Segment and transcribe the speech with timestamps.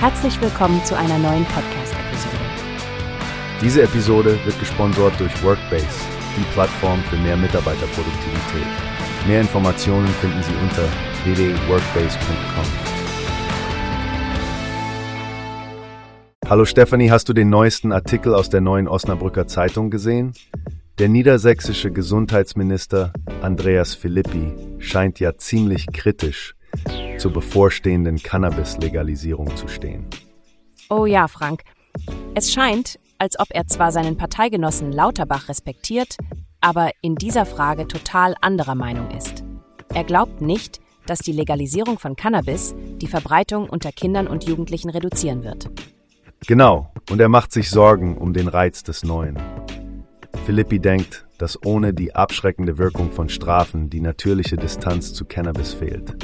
[0.00, 2.36] Herzlich willkommen zu einer neuen Podcast-Episode.
[3.60, 5.88] Diese Episode wird gesponsert durch Workbase,
[6.36, 8.68] die Plattform für mehr Mitarbeiterproduktivität.
[9.26, 10.84] Mehr Informationen finden Sie unter
[11.24, 12.64] www.workbase.com.
[16.48, 20.32] Hallo Stefanie, hast du den neuesten Artikel aus der neuen Osnabrücker Zeitung gesehen?
[21.00, 23.12] Der niedersächsische Gesundheitsminister
[23.42, 26.54] Andreas Philippi scheint ja ziemlich kritisch
[27.18, 30.06] zur bevorstehenden Cannabis-Legalisierung zu stehen.
[30.90, 31.62] Oh ja, Frank.
[32.34, 36.16] Es scheint, als ob er zwar seinen Parteigenossen Lauterbach respektiert,
[36.60, 39.44] aber in dieser Frage total anderer Meinung ist.
[39.94, 45.42] Er glaubt nicht, dass die Legalisierung von Cannabis die Verbreitung unter Kindern und Jugendlichen reduzieren
[45.42, 45.70] wird.
[46.46, 49.38] Genau, und er macht sich Sorgen um den Reiz des Neuen.
[50.44, 56.16] Philippi denkt, dass ohne die abschreckende Wirkung von Strafen die natürliche Distanz zu Cannabis fehlt.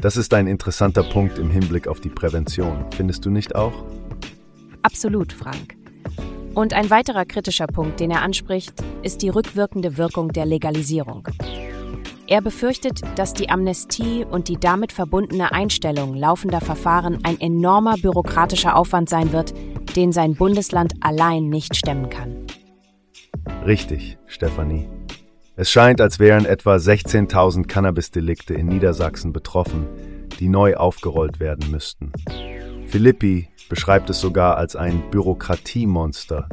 [0.00, 3.72] Das ist ein interessanter Punkt im Hinblick auf die Prävention, findest du nicht auch?
[4.82, 5.76] Absolut, Frank.
[6.54, 11.26] Und ein weiterer kritischer Punkt, den er anspricht, ist die rückwirkende Wirkung der Legalisierung.
[12.28, 18.76] Er befürchtet, dass die Amnestie und die damit verbundene Einstellung laufender Verfahren ein enormer bürokratischer
[18.76, 19.52] Aufwand sein wird,
[19.96, 22.46] den sein Bundesland allein nicht stemmen kann.
[23.64, 24.88] Richtig, Stefanie.
[25.60, 29.88] Es scheint, als wären etwa 16.000 Cannabis-Delikte in Niedersachsen betroffen,
[30.38, 32.12] die neu aufgerollt werden müssten.
[32.86, 36.48] Philippi beschreibt es sogar als ein Bürokratiemonster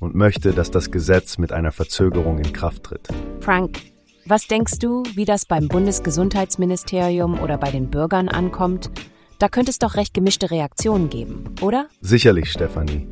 [0.00, 3.06] und möchte, dass das Gesetz mit einer Verzögerung in Kraft tritt.
[3.38, 3.78] Frank,
[4.26, 8.90] was denkst du, wie das beim Bundesgesundheitsministerium oder bei den Bürgern ankommt?
[9.38, 11.86] Da könnte es doch recht gemischte Reaktionen geben, oder?
[12.00, 13.06] Sicherlich, Stefanie.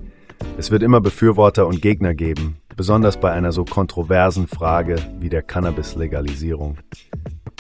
[0.59, 5.43] Es wird immer Befürworter und Gegner geben, besonders bei einer so kontroversen Frage wie der
[5.43, 6.79] Cannabis-Legalisierung.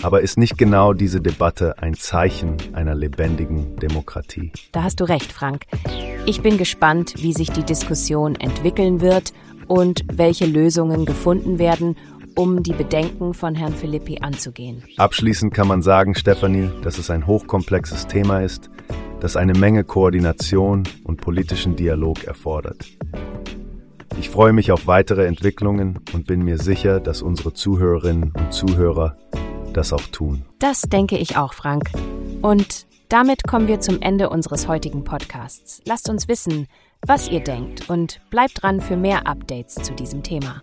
[0.02, 4.50] Aber ist nicht genau diese Debatte ein Zeichen einer lebendigen Demokratie?
[4.72, 5.64] Da hast du recht, Frank.
[6.24, 9.34] Ich bin gespannt, wie sich die Diskussion entwickeln wird
[9.66, 11.96] und welche Lösungen gefunden werden,
[12.34, 14.82] um die Bedenken von Herrn Philippi anzugehen.
[14.96, 18.70] Abschließend kann man sagen, Stefanie, dass es ein hochkomplexes Thema ist,
[19.20, 22.84] das eine Menge Koordination und politischen Dialog erfordert.
[24.18, 29.16] Ich freue mich auf weitere Entwicklungen und bin mir sicher, dass unsere Zuhörerinnen und Zuhörer
[29.72, 30.44] das auch tun.
[30.58, 31.90] Das denke ich auch, Frank.
[32.40, 35.82] Und damit kommen wir zum Ende unseres heutigen Podcasts.
[35.84, 36.66] Lasst uns wissen,
[37.06, 40.62] was ihr denkt und bleibt dran für mehr Updates zu diesem Thema.